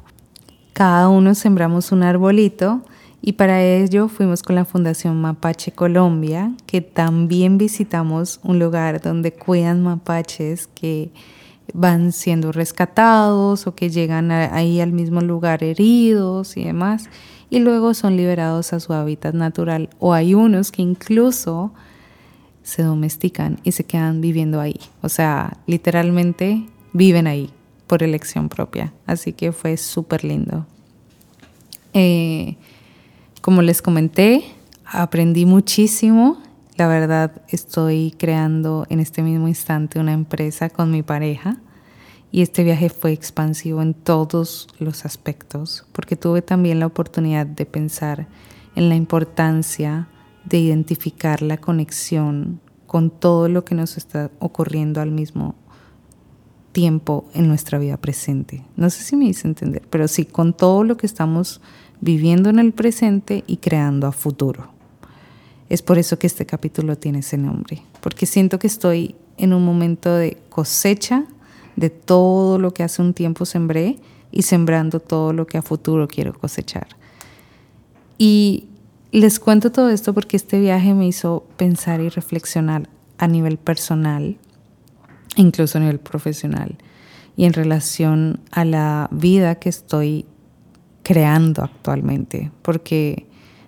Cada 0.74 1.08
uno 1.08 1.36
sembramos 1.36 1.94
un 1.94 2.03
arbolito 2.03 2.82
y 3.22 3.32
para 3.32 3.63
ello 3.63 4.10
fuimos 4.10 4.44
con 4.44 4.58
la 4.58 4.65
Fundación 4.65 5.22
Mapache 5.22 5.72
Colombia, 5.72 6.51
que 6.65 6.82
también 6.82 7.58
visitamos 7.58 8.42
un 8.44 8.60
lugar 8.60 9.00
donde 9.00 9.32
cuidan 9.32 9.84
mapaches 9.84 10.68
que 10.68 11.12
van 11.74 12.12
siendo 12.12 12.51
rescatados 12.51 13.67
o 13.67 13.75
que 13.75 13.89
llegan 13.89 14.32
ahí 14.32 14.82
al 14.82 14.91
mismo 14.91 15.22
lugar 15.22 15.63
heridos 15.63 16.58
y 16.58 16.63
demás, 16.63 17.10
y 17.50 17.60
luego 17.60 17.93
son 17.93 18.17
liberados 18.17 18.74
a 18.74 18.79
su 18.79 18.93
hábitat 18.93 19.36
natural. 19.36 19.89
O 20.00 20.13
hay 20.13 20.34
unos 20.34 20.72
que 20.72 20.82
incluso 20.82 21.72
se 22.63 22.82
domestican 22.82 23.60
y 23.63 23.74
se 23.74 23.84
quedan 23.84 24.22
viviendo 24.22 24.60
ahí. 24.60 24.79
O 25.01 25.10
sea, 25.10 25.58
literalmente 25.67 26.65
viven 26.93 27.27
ahí 27.27 27.51
por 27.88 28.01
elección 28.01 28.50
propia. 28.50 28.93
Así 29.05 29.34
que 29.34 29.51
fue 29.51 29.77
súper 29.77 30.24
lindo. 30.24 30.65
Eh, 31.93 32.55
como 33.41 33.62
les 33.62 33.82
comenté, 33.82 34.43
aprendí 34.86 35.46
muchísimo 35.46 36.41
la 36.77 36.88
verdad, 36.88 37.42
estoy 37.50 38.15
creando 38.18 38.86
en 38.89 39.00
este 39.00 39.22
mismo 39.22 39.48
instante 39.48 40.00
una 40.00 40.13
empresa 40.13 40.70
con 40.70 40.92
mi 40.92 41.03
pareja 41.03 41.58
y 42.32 42.42
este 42.42 42.63
viaje 42.63 42.89
fue 42.89 43.12
expansivo 43.12 43.82
en 43.82 43.94
todos 43.94 44.68
los 44.80 45.06
aspectos 45.06 45.86
porque 45.92 46.15
tuve 46.15 46.42
también 46.42 46.80
la 46.80 46.88
oportunidad 46.88 47.46
de 47.46 47.65
pensar 47.65 48.27
en 48.75 48.89
la 48.89 48.96
importancia 48.96 50.08
de 50.46 50.58
identificar 50.58 51.42
la 51.42 51.58
conexión 51.58 52.60
con 52.88 53.12
todo 53.12 53.50
lo 53.50 53.63
que 53.63 53.75
nos 53.75 53.98
está 53.98 54.32
ocurriendo 54.39 55.00
al 55.00 55.12
mismo 55.12 55.56
tiempo 56.72 57.25
en 57.36 57.48
nuestra 57.48 57.77
vida 57.77 57.98
presente. 57.98 58.65
No 58.75 58.89
sé 58.89 59.03
si 59.03 59.15
me 59.15 59.25
hice 59.25 59.48
entender, 59.48 59.84
pero 59.89 60.08
sí, 60.08 60.25
con 60.25 60.53
todo 60.53 60.84
lo 60.84 60.98
que 60.98 61.06
estamos 61.06 61.62
viviendo 62.01 62.50
en 62.50 62.58
el 62.60 62.74
presente 62.74 63.44
y 63.46 63.58
creando 63.58 64.08
a 64.08 64.12
futuro. 64.12 64.73
Es 65.74 65.82
por 65.82 65.98
eso 65.98 66.20
que 66.20 66.27
este 66.27 66.46
capítulo 66.46 67.00
tiene 67.00 67.22
ese 67.22 67.36
nombre, 67.36 67.82
porque 68.00 68.27
siento 68.27 68.60
que 68.60 68.68
estoy 68.68 69.15
en 69.38 69.53
un 69.53 69.65
momento 69.65 70.13
de 70.13 70.38
cosecha 70.50 71.25
de 71.75 71.89
todo 71.89 72.60
lo 72.60 72.75
que 72.75 72.84
hace 72.84 73.01
un 73.01 73.15
tiempo 73.15 73.44
sembré 73.44 73.98
y 74.32 74.44
sembrando 74.44 75.00
todo 75.00 75.34
lo 75.34 75.48
que 75.48 75.58
a 75.58 75.63
futuro 75.63 76.08
quiero 76.08 76.32
cosechar. 76.32 76.86
Y 78.20 78.65
les 79.12 79.39
cuento 79.39 79.72
todo 79.72 79.89
esto 79.89 80.13
porque 80.13 80.38
este 80.38 80.60
viaje 80.60 80.94
me 80.94 81.08
hizo 81.08 81.44
pensar 81.58 82.01
y 82.01 82.10
reflexionar 82.10 82.88
a 83.18 83.27
nivel 83.27 83.58
personal, 83.58 84.38
incluso 85.38 85.80
a 85.80 85.82
nivel 85.82 86.00
profesional, 86.00 86.77
y 87.36 87.46
en 87.46 87.53
relación 87.53 88.42
a 88.51 88.63
la 88.63 89.10
vida 89.12 89.56
que 89.56 89.70
estoy 89.70 90.27
creando 91.01 91.63
actualmente, 91.63 92.51
porque 92.62 93.25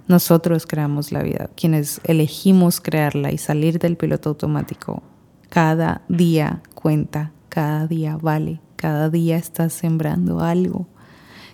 nosotros 0.08 0.66
creamos 0.66 1.12
la 1.12 1.24
vida, 1.24 1.50
quienes 1.56 2.02
elegimos 2.04 2.80
crearla 2.80 3.32
y 3.32 3.38
salir 3.38 3.80
del 3.80 3.98
piloto 3.98 4.30
automático. 4.30 5.04
Cada 5.50 6.02
día 6.10 6.62
cuenta, 6.74 7.32
cada 7.50 7.88
día 7.88 8.18
vale, 8.18 8.60
cada 8.76 9.10
día 9.10 9.38
estás 9.38 9.74
sembrando 9.74 10.42
algo. 10.42 10.88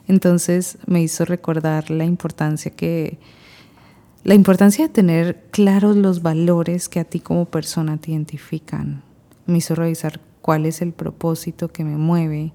Entonces 0.07 0.77
me 0.87 1.01
hizo 1.01 1.25
recordar 1.25 1.89
la 1.91 2.05
importancia 2.05 2.71
que 2.71 3.19
La 4.23 4.35
importancia 4.35 4.85
de 4.85 4.93
tener 4.93 5.47
claros 5.49 5.95
los 5.95 6.21
valores 6.21 6.89
que 6.89 6.99
a 6.99 7.05
ti 7.05 7.19
como 7.19 7.45
persona 7.45 7.97
te 7.97 8.11
identifican 8.11 9.01
me 9.47 9.57
hizo 9.57 9.73
revisar 9.73 10.19
cuál 10.41 10.67
es 10.67 10.83
el 10.83 10.93
propósito 10.93 11.69
que 11.69 11.83
me 11.83 11.97
mueve, 11.97 12.53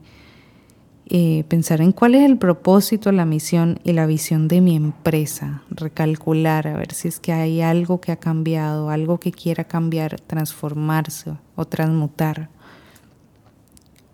eh, 1.09 1.45
pensar 1.47 1.81
en 1.81 1.93
cuál 1.93 2.17
es 2.17 2.25
el 2.25 2.37
propósito, 2.37 3.13
la 3.13 3.25
misión 3.25 3.79
y 3.85 3.93
la 3.93 4.07
visión 4.07 4.49
de 4.49 4.61
mi 4.61 4.75
empresa, 4.75 5.63
recalcular 5.71 6.67
a 6.67 6.77
ver 6.77 6.93
si 6.93 7.07
es 7.07 7.21
que 7.21 7.33
hay 7.33 7.61
algo 7.61 8.01
que 8.01 8.11
ha 8.11 8.17
cambiado, 8.17 8.91
algo 8.91 9.21
que 9.21 9.31
quiera 9.31 9.63
cambiar, 9.65 10.21
transformarse 10.21 11.35
o 11.55 11.65
transmutar. 11.65 12.51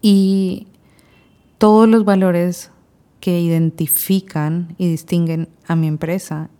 Y 0.03 0.67
todos 1.57 1.89
los 1.89 2.05
valores 2.05 2.71
que 3.21 3.41
identifican 3.41 4.75
y 4.77 4.89
distinguen 4.89 5.49
a 5.67 5.77
mi 5.77 5.87
empresa, 5.87 6.51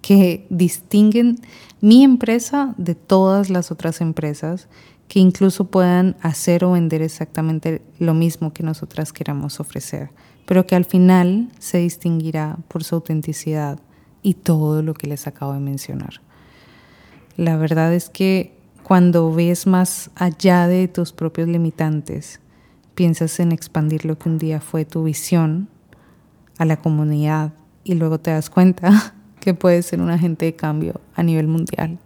que 0.00 0.46
distinguen 0.48 1.38
mi 1.82 2.02
empresa 2.04 2.74
de 2.78 2.94
todas 2.94 3.50
las 3.50 3.70
otras 3.70 4.00
empresas 4.00 4.68
que 5.10 5.18
incluso 5.18 5.64
puedan 5.64 6.14
hacer 6.22 6.64
o 6.64 6.70
vender 6.70 7.02
exactamente 7.02 7.82
lo 7.98 8.14
mismo 8.14 8.52
que 8.52 8.62
nosotras 8.62 9.12
queramos 9.12 9.58
ofrecer, 9.58 10.10
pero 10.46 10.68
que 10.68 10.76
al 10.76 10.84
final 10.84 11.48
se 11.58 11.78
distinguirá 11.78 12.58
por 12.68 12.84
su 12.84 12.94
autenticidad 12.94 13.80
y 14.22 14.34
todo 14.34 14.82
lo 14.82 14.94
que 14.94 15.08
les 15.08 15.26
acabo 15.26 15.52
de 15.52 15.58
mencionar. 15.58 16.20
La 17.36 17.56
verdad 17.56 17.92
es 17.92 18.08
que 18.08 18.54
cuando 18.84 19.34
ves 19.34 19.66
más 19.66 20.12
allá 20.14 20.68
de 20.68 20.86
tus 20.86 21.10
propios 21.10 21.48
limitantes, 21.48 22.38
piensas 22.94 23.40
en 23.40 23.50
expandir 23.50 24.04
lo 24.04 24.16
que 24.16 24.28
un 24.28 24.38
día 24.38 24.60
fue 24.60 24.84
tu 24.84 25.02
visión 25.02 25.68
a 26.56 26.64
la 26.64 26.76
comunidad 26.76 27.52
y 27.82 27.94
luego 27.94 28.20
te 28.20 28.30
das 28.30 28.48
cuenta 28.48 29.12
que 29.40 29.54
puedes 29.54 29.86
ser 29.86 30.00
un 30.00 30.10
agente 30.10 30.44
de 30.44 30.54
cambio 30.54 31.00
a 31.16 31.24
nivel 31.24 31.48
mundial. 31.48 31.98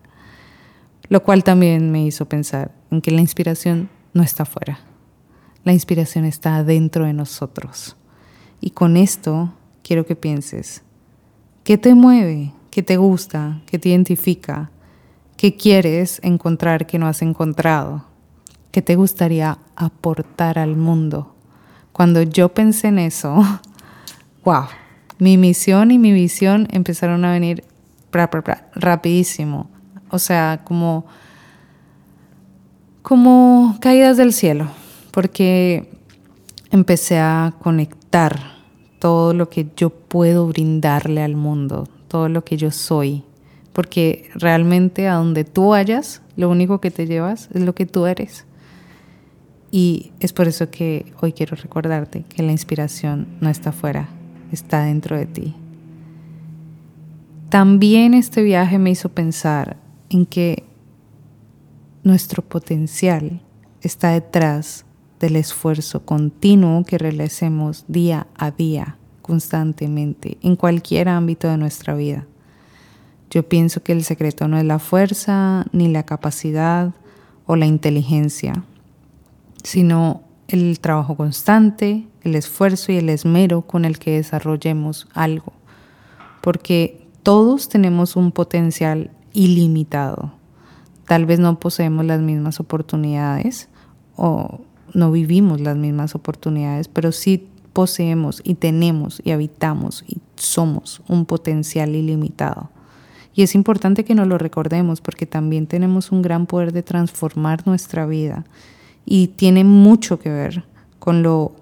Lo 1.11 1.23
cual 1.23 1.45
también 1.45 1.93
me 1.93 2.03
hizo 2.07 2.27
pensar 2.27 2.73
que 3.01 3.11
la 3.11 3.21
inspiración 3.21 3.89
no 4.13 4.23
está 4.23 4.45
afuera. 4.45 4.81
La 5.65 5.73
inspiración 5.73 6.25
está 6.25 6.63
dentro 6.63 7.07
de 7.07 7.13
nosotros. 7.13 7.97
Y 8.61 8.71
con 8.71 8.97
esto 8.97 9.53
quiero 9.83 10.07
que 10.07 10.17
pienses, 10.17 10.83
¿qué 11.65 11.79
te 11.79 11.95
mueve? 11.95 12.53
¿Qué 12.71 12.83
te 12.83 12.97
gusta? 12.97 13.63
¿Qué 13.67 13.79
te 13.79 13.91
identifica? 13.91 14.71
¿Qué 15.37 15.57
quieres 15.57 16.21
encontrar 16.23 16.87
que 16.87 16.99
no 16.99 17.07
has 17.07 17.23
encontrado? 17.23 18.05
¿Qué 18.71 18.83
te 18.83 18.97
gustaría 18.97 19.59
aportar 19.77 20.59
al 20.59 20.77
mundo? 20.77 21.35
Cuando 21.93 22.23
yo 22.23 22.51
pensé 22.51 22.89
en 22.89 22.99
eso, 22.99 23.43
wow, 24.45 24.65
mi 25.19 25.37
misión 25.37 25.91
y 25.91 25.99
mi 25.99 26.13
visión 26.13 26.69
empezaron 26.71 27.25
a 27.25 27.33
venir 27.33 27.65
rapidísimo. 28.11 29.71
O 30.11 30.19
sea, 30.19 30.63
como 30.65 31.07
como 33.05 33.77
caídas 33.83 34.17
del 34.17 34.33
cielo, 34.33 34.69
porque 35.11 35.91
empecé 36.71 37.19
a 37.19 37.53
conectar 37.63 38.41
todo 38.99 39.35
lo 39.35 39.51
que 39.51 39.67
yo 39.77 39.91
puedo 39.91 40.47
brindarle 40.47 41.23
al 41.23 41.37
mundo, 41.37 41.87
todo 42.09 42.31
lo 42.31 42.47
que 42.47 42.57
yo 42.57 42.71
soy, 42.71 43.23
porque 43.75 44.31
realmente 44.35 45.07
a 45.07 45.17
donde 45.17 45.45
tú 45.45 45.69
vayas, 45.69 46.23
lo 46.37 46.49
único 46.49 46.81
que 46.81 46.91
te 46.91 47.07
llevas 47.07 47.51
es 47.53 47.61
lo 47.61 47.75
que 47.75 47.85
tú 47.85 48.07
eres. 48.07 48.47
Y 49.71 50.13
es 50.19 50.33
por 50.33 50.49
eso 50.49 50.71
que 50.71 51.13
hoy 51.21 51.35
quiero 51.35 51.57
recordarte 51.57 52.25
que 52.31 52.43
la 52.43 52.53
inspiración 52.53 53.29
no 53.43 53.51
está 53.51 53.69
afuera, 53.69 54.09
está 54.51 54.83
dentro 54.83 55.19
de 55.19 55.27
ti. 55.27 55.55
También 57.51 58.15
este 58.15 58.43
viaje 58.43 58.79
me 58.79 58.93
hizo 58.93 59.11
pensar 59.11 59.77
en 60.09 60.25
que 60.25 60.65
nuestro 62.05 62.43
potencial 62.43 63.41
está 63.81 64.11
detrás 64.11 64.85
del 65.21 65.37
esfuerzo 65.37 66.05
continuo 66.05 66.85
que 66.85 66.99
realicemos 66.99 67.87
día 67.89 68.27
a 68.37 68.51
día, 68.51 68.99
constantemente, 69.23 70.37
en 70.43 70.55
cualquier 70.55 71.09
ámbito 71.09 71.49
de 71.49 71.57
nuestra 71.57 71.95
vida. 71.95 72.27
Yo 73.31 73.49
pienso 73.49 73.83
que 73.83 73.93
el 73.93 74.05
secreto 74.05 74.49
no 74.49 74.59
es 74.59 74.65
la 74.65 74.79
fuerza, 74.79 75.65
ni 75.73 75.89
la 75.89 76.05
capacidad 76.05 76.93
o 77.47 77.57
la 77.57 77.65
inteligencia, 77.65 78.65
sino 79.63 80.23
el 80.47 80.79
trabajo 80.81 81.17
constante, 81.17 82.07
el 82.23 82.35
esfuerzo 82.35 82.93
y 82.93 82.99
el 82.99 83.09
esmero 83.09 83.63
con 83.63 83.87
el 83.87 83.99
que 83.99 84.17
desarrollemos 84.17 85.09
algo, 85.15 85.55
porque 86.43 87.09
todos 87.23 87.71
tenemos 87.71 88.15
un 88.15 88.31
potencial 88.31 89.11
ilimitado 89.33 90.44
tal 91.07 91.27
vez 91.27 91.39
no 91.39 91.59
poseemos 91.59 92.05
las 92.05 92.21
mismas 92.21 92.61
oportunidades 92.61 93.69
o 94.17 94.61
no 94.93 95.11
vivimos 95.11 95.61
las 95.61 95.77
mismas 95.77 96.15
oportunidades, 96.15 96.89
pero 96.89 97.13
sí 97.13 97.49
poseemos 97.73 98.41
y 98.45 98.55
tenemos 98.55 99.21
y 99.25 99.33
habitamos 99.33 100.05
y 100.07 100.19
somos 100.37 101.03
un 101.09 101.27
potencial 101.27 101.95
ilimitado. 101.95 102.71
Y 103.35 103.43
es 103.43 103.57
importante 103.57 104.05
que 104.05 104.15
nos 104.15 104.29
lo 104.29 104.39
recordemos 104.39 105.01
porque 105.01 105.27
también 105.27 105.67
tenemos 105.67 106.13
un 106.13 106.23
gran 106.23 106.47
poder 106.47 106.73
de 106.73 106.85
transformar 106.85 107.67
nuestra 107.67 108.07
vida 108.07 108.45
y 109.05 109.29
tiene 109.29 109.65
mucho 109.65 110.21
que 110.21 110.31
ver 110.31 110.65
con 111.01 111.23
lo 111.23 111.53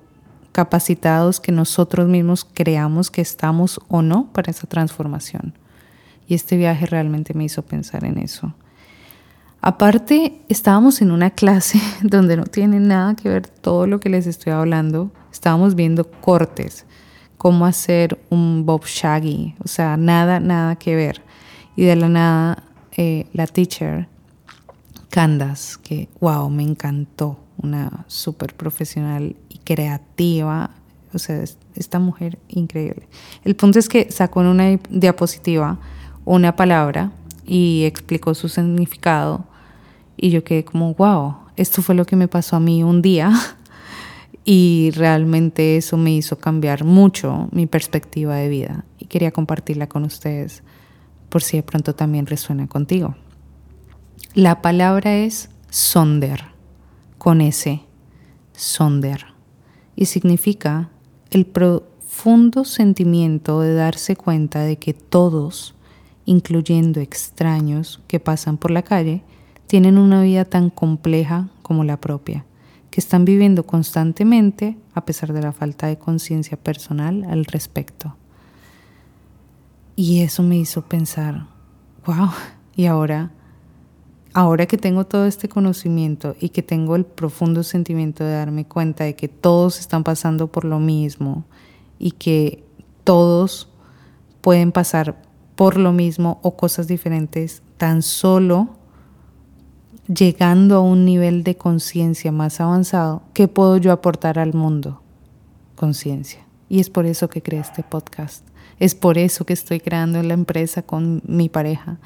capacitados 0.52 1.40
que 1.40 1.50
nosotros 1.50 2.09
mismos 2.09 2.44
creamos 2.44 3.11
que 3.11 3.22
estamos 3.22 3.81
o 3.88 4.02
no 4.02 4.28
para 4.33 4.50
esa 4.50 4.66
transformación. 4.66 5.55
Y 6.28 6.35
este 6.35 6.59
viaje 6.59 6.85
realmente 6.85 7.33
me 7.33 7.44
hizo 7.44 7.62
pensar 7.62 8.05
en 8.05 8.18
eso. 8.18 8.55
Aparte, 9.64 10.40
estábamos 10.48 11.03
en 11.03 11.12
una 11.12 11.31
clase 11.31 11.81
donde 12.03 12.37
no 12.37 12.42
tiene 12.44 12.81
nada 12.81 13.14
que 13.14 13.29
ver 13.29 13.46
todo 13.46 13.87
lo 13.87 14.01
que 14.01 14.09
les 14.09 14.27
estoy 14.27 14.53
hablando. 14.53 15.12
Estábamos 15.31 15.77
viendo 15.77 16.11
cortes, 16.11 16.85
cómo 17.38 17.64
hacer 17.64 18.18
un 18.29 18.66
Bob 18.66 18.85
Shaggy, 18.85 19.55
o 19.64 19.68
sea, 19.68 19.96
nada, 19.96 20.40
nada 20.40 20.75
que 20.75 20.96
ver. 20.96 21.22
Y 21.77 21.85
de 21.85 21.94
la 21.94 22.09
nada, 22.09 22.64
eh, 22.96 23.29
la 23.33 23.46
teacher, 23.46 24.09
Candace, 25.11 25.79
que 25.81 26.09
wow, 26.20 26.51
me 26.51 26.64
encantó, 26.64 27.38
una 27.59 28.05
súper 28.09 28.57
profesional 28.57 29.37
y 29.48 29.59
creativa, 29.59 30.70
o 31.14 31.18
sea, 31.20 31.44
esta 31.77 32.01
mujer 32.01 32.40
increíble. 32.48 33.07
El 33.44 33.55
punto 33.55 33.79
es 33.79 33.88
que 33.88 34.11
sacó 34.11 34.40
en 34.40 34.48
una 34.48 34.81
diapositiva 34.90 35.79
una 36.25 36.57
palabra 36.57 37.12
y 37.46 37.85
explicó 37.85 38.35
su 38.35 38.48
significado 38.48 39.46
y 40.16 40.31
yo 40.31 40.44
quedé 40.44 40.64
como, 40.64 40.94
wow, 40.94 41.37
esto 41.57 41.83
fue 41.83 41.94
lo 41.94 42.05
que 42.05 42.16
me 42.16 42.29
pasó 42.29 42.57
a 42.57 42.61
mí 42.61 42.83
un 42.83 43.03
día. 43.03 43.33
Y 44.44 44.90
realmente 44.96 45.77
eso 45.77 45.96
me 45.96 46.12
hizo 46.12 46.37
cambiar 46.37 46.83
mucho 46.83 47.48
mi 47.53 47.66
perspectiva 47.66 48.35
de 48.35 48.48
vida. 48.48 48.85
Y 48.98 49.05
quería 49.05 49.31
compartirla 49.31 49.88
con 49.88 50.03
ustedes 50.03 50.64
por 51.29 51.42
si 51.44 51.59
de 51.59 51.62
pronto 51.62 51.94
también 51.94 52.27
resuena 52.27 52.66
contigo. 52.66 53.14
La 54.35 54.61
palabra 54.61 55.16
es 55.16 55.48
sonder, 55.70 56.44
con 57.18 57.40
S, 57.40 57.83
sonder. 58.53 59.27
Y 59.94 60.07
significa 60.07 60.90
el 61.31 61.46
profundo 61.46 62.64
sentimiento 62.64 63.61
de 63.61 63.75
darse 63.75 64.16
cuenta 64.16 64.62
de 64.62 64.77
que 64.77 64.92
todos, 64.92 65.75
incluyendo 66.25 67.01
extraños 67.01 68.01
que 68.09 68.20
pasan 68.20 68.59
por 68.59 68.70
la 68.70 68.83
calle, 68.83 69.22
tienen 69.66 69.98
una 69.98 70.22
vida 70.22 70.44
tan 70.44 70.70
compleja 70.70 71.48
como 71.62 71.85
la 71.85 71.96
propia, 71.98 72.44
que 72.90 73.01
están 73.01 73.25
viviendo 73.25 73.64
constantemente 73.64 74.77
a 74.94 75.05
pesar 75.05 75.33
de 75.33 75.42
la 75.42 75.53
falta 75.53 75.87
de 75.87 75.98
conciencia 75.98 76.57
personal 76.57 77.25
al 77.25 77.44
respecto. 77.44 78.16
Y 79.96 80.20
eso 80.20 80.42
me 80.42 80.57
hizo 80.57 80.83
pensar, 80.83 81.46
wow, 82.07 82.31
y 82.75 82.87
ahora, 82.87 83.31
ahora 84.33 84.66
que 84.66 84.79
tengo 84.79 85.05
todo 85.05 85.27
este 85.27 85.48
conocimiento 85.48 86.35
y 86.40 86.51
que 86.51 86.62
tengo 86.62 86.96
el 86.96 87.05
profundo 87.05 87.62
sentimiento 87.62 88.25
de 88.25 88.33
darme 88.33 88.64
cuenta 88.64 89.05
de 89.05 89.14
que 89.14 89.29
todos 89.29 89.81
están 89.81 90.05
pasando 90.05 90.46
por 90.48 90.64
lo 90.64 90.79
mismo 90.79 91.44
y 91.98 92.12
que 92.12 92.64
todos 93.05 93.68
pueden 94.40 94.72
pasar 94.72 95.22
por 95.55 95.77
lo 95.77 95.92
mismo 95.92 96.40
o 96.42 96.57
cosas 96.57 96.88
diferentes 96.88 97.62
tan 97.77 98.03
solo 98.03 98.82
llegando 100.07 100.77
a 100.77 100.81
un 100.81 101.05
nivel 101.05 101.45
de 101.45 101.57
conciencia 101.57 102.33
más 102.33 102.61
avanzado, 102.61 103.23
¿qué 103.35 103.49
puedo 103.49 103.77
yo 103.77 103.93
aportar 103.93 104.38
al 104.38 104.55
mundo? 104.55 105.03
Conciencia. 105.75 106.41
Y 106.69 106.81
es 106.81 106.91
por 106.91 107.07
eso 107.07 107.29
que 107.29 107.43
creé 107.43 107.61
este 107.61 107.83
podcast. 107.83 108.47
Es 108.79 108.95
por 108.95 109.19
eso 109.19 109.45
que 109.45 109.53
estoy 109.53 109.81
creando 109.81 110.23
la 110.23 110.35
empresa 110.35 110.83
con 110.83 111.23
mi 111.27 111.49
pareja. 111.49 111.99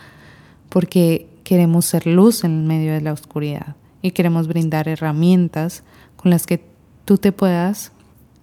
Porque 0.68 1.28
queremos 1.44 1.86
ser 1.86 2.06
luz 2.06 2.44
en 2.44 2.66
medio 2.66 2.92
de 2.92 3.00
la 3.00 3.12
oscuridad 3.12 3.76
y 4.02 4.10
queremos 4.10 4.48
brindar 4.48 4.88
herramientas 4.88 5.84
con 6.16 6.30
las 6.30 6.46
que 6.46 6.64
tú 7.04 7.18
te 7.18 7.32
puedas 7.32 7.92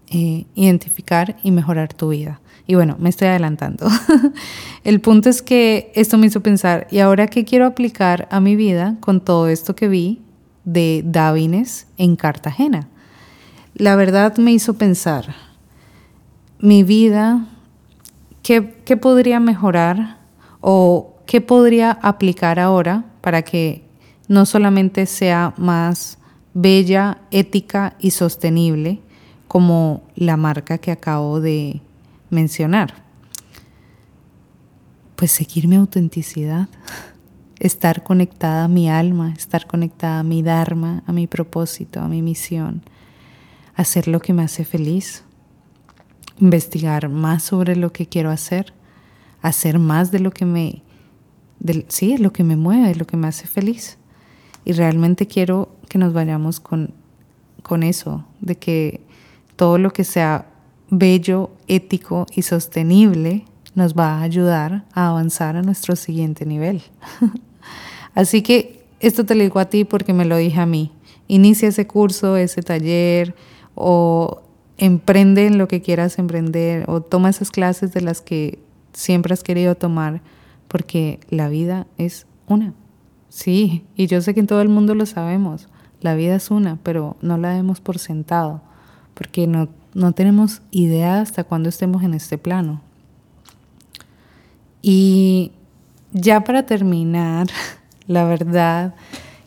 eh, 0.07 0.45
identificar 0.55 1.37
y 1.43 1.51
mejorar 1.51 1.93
tu 1.93 2.09
vida 2.09 2.39
Y 2.65 2.75
bueno, 2.75 2.95
me 2.99 3.09
estoy 3.09 3.27
adelantando. 3.27 3.87
el 4.83 5.01
punto 5.01 5.29
es 5.29 5.41
que 5.41 5.91
esto 5.95 6.17
me 6.17 6.27
hizo 6.27 6.41
pensar, 6.41 6.87
¿y 6.91 6.99
ahora 6.99 7.27
qué 7.27 7.43
quiero 7.43 7.65
aplicar 7.65 8.27
a 8.31 8.39
mi 8.39 8.55
vida 8.55 8.95
con 8.99 9.19
todo 9.21 9.47
esto 9.47 9.75
que 9.75 9.87
vi 9.87 10.21
de 10.63 11.03
Davines 11.05 11.87
en 11.97 12.15
Cartagena? 12.15 12.87
La 13.75 13.95
verdad 13.95 14.37
me 14.37 14.51
hizo 14.51 14.75
pensar, 14.75 15.35
mi 16.59 16.83
vida, 16.83 17.45
¿qué, 18.43 18.75
qué 18.85 18.95
podría 18.95 19.39
mejorar 19.39 20.19
o 20.61 21.15
qué 21.25 21.41
podría 21.41 21.91
aplicar 21.91 22.59
ahora 22.59 23.03
para 23.21 23.41
que 23.41 23.83
no 24.27 24.45
solamente 24.45 25.05
sea 25.05 25.53
más 25.57 26.17
bella, 26.53 27.17
ética 27.31 27.95
y 27.99 28.11
sostenible 28.11 28.99
como 29.47 30.03
la 30.15 30.37
marca 30.37 30.77
que 30.77 30.91
acabo 30.91 31.39
de 31.39 31.81
mencionar. 32.33 33.03
Pues 35.15 35.31
seguir 35.31 35.67
mi 35.67 35.75
autenticidad, 35.77 36.67
estar 37.59 38.03
conectada 38.03 38.65
a 38.65 38.67
mi 38.67 38.89
alma, 38.89 39.33
estar 39.37 39.67
conectada 39.67 40.19
a 40.19 40.23
mi 40.23 40.41
Dharma, 40.41 41.03
a 41.07 41.13
mi 41.13 41.27
propósito, 41.27 42.01
a 42.01 42.09
mi 42.09 42.21
misión, 42.21 42.81
hacer 43.75 44.07
lo 44.07 44.19
que 44.19 44.33
me 44.33 44.43
hace 44.43 44.65
feliz, 44.65 45.23
investigar 46.39 47.09
más 47.09 47.43
sobre 47.43 47.75
lo 47.75 47.93
que 47.93 48.07
quiero 48.07 48.31
hacer, 48.31 48.73
hacer 49.41 49.79
más 49.79 50.11
de 50.11 50.19
lo 50.19 50.31
que 50.31 50.45
me, 50.45 50.83
sí, 51.87 52.17
lo 52.17 52.33
que 52.33 52.43
me 52.43 52.55
mueve, 52.55 52.95
lo 52.95 53.05
que 53.05 53.17
me 53.17 53.27
hace 53.27 53.47
feliz. 53.47 53.97
Y 54.65 54.73
realmente 54.73 55.27
quiero 55.27 55.75
que 55.89 55.97
nos 55.97 56.13
vayamos 56.13 56.59
con, 56.59 56.93
con 57.61 57.83
eso, 57.83 58.25
de 58.41 58.57
que 58.57 59.01
todo 59.55 59.77
lo 59.77 59.91
que 59.91 60.03
sea 60.03 60.52
bello, 60.89 61.51
ético 61.67 62.25
y 62.35 62.43
sostenible 62.43 63.45
nos 63.75 63.95
va 63.95 64.19
a 64.19 64.21
ayudar 64.21 64.85
a 64.93 65.09
avanzar 65.09 65.55
a 65.55 65.61
nuestro 65.61 65.95
siguiente 65.95 66.45
nivel. 66.45 66.81
Así 68.15 68.41
que 68.41 68.85
esto 68.99 69.25
te 69.25 69.35
lo 69.35 69.43
digo 69.43 69.59
a 69.59 69.65
ti 69.65 69.83
porque 69.85 70.13
me 70.13 70.25
lo 70.25 70.37
dije 70.37 70.59
a 70.59 70.65
mí. 70.65 70.91
Inicia 71.27 71.69
ese 71.69 71.87
curso, 71.87 72.37
ese 72.37 72.61
taller 72.61 73.35
o 73.75 74.41
emprende 74.77 75.47
en 75.47 75.57
lo 75.57 75.67
que 75.67 75.81
quieras 75.81 76.19
emprender 76.19 76.85
o 76.87 77.01
toma 77.01 77.29
esas 77.29 77.51
clases 77.51 77.93
de 77.93 78.01
las 78.01 78.21
que 78.21 78.59
siempre 78.93 79.33
has 79.33 79.43
querido 79.43 79.75
tomar 79.75 80.21
porque 80.67 81.19
la 81.29 81.49
vida 81.49 81.87
es 81.97 82.27
una. 82.47 82.73
Sí, 83.29 83.85
y 83.95 84.07
yo 84.07 84.21
sé 84.21 84.33
que 84.33 84.41
en 84.41 84.47
todo 84.47 84.61
el 84.61 84.69
mundo 84.69 84.93
lo 84.93 85.05
sabemos. 85.05 85.67
La 86.01 86.15
vida 86.15 86.35
es 86.35 86.51
una, 86.51 86.77
pero 86.83 87.15
no 87.21 87.37
la 87.37 87.53
demos 87.53 87.79
por 87.79 87.97
sentado, 87.97 88.61
porque 89.13 89.47
no, 89.47 89.69
no 89.93 90.11
tenemos 90.13 90.61
idea 90.71 91.21
hasta 91.21 91.43
cuándo 91.43 91.69
estemos 91.69 92.03
en 92.03 92.13
este 92.13 92.37
plano. 92.37 92.81
Y 94.81 95.51
ya 96.11 96.43
para 96.43 96.65
terminar, 96.65 97.47
la 98.07 98.25
verdad, 98.25 98.95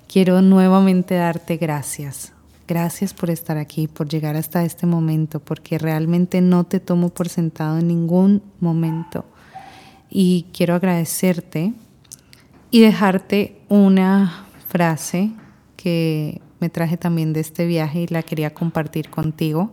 quiero 0.09 0.43
nuevamente 0.43 1.15
darte 1.15 1.57
gracias. 1.57 2.33
Gracias 2.69 3.15
por 3.15 3.31
estar 3.31 3.59
aquí, 3.59 3.87
por 3.87 4.09
llegar 4.09 4.35
hasta 4.35 4.65
este 4.65 4.87
momento, 4.87 5.39
porque 5.39 5.79
realmente 5.79 6.41
no 6.41 6.65
te 6.65 6.81
tomo 6.81 7.11
por 7.11 7.29
sentado 7.29 7.79
en 7.79 7.87
ningún 7.87 8.43
momento. 8.59 9.25
Y 10.11 10.47
quiero 10.53 10.75
agradecerte 10.75 11.75
y 12.73 12.81
dejarte 12.81 13.61
una 13.69 14.47
frase 14.67 15.31
que 15.77 16.41
me 16.59 16.69
traje 16.71 16.97
también 16.97 17.33
de 17.33 17.41
este 17.41 17.67
viaje 17.67 18.01
y 18.01 18.07
la 18.09 18.23
quería 18.23 18.53
compartir 18.53 19.11
contigo. 19.11 19.71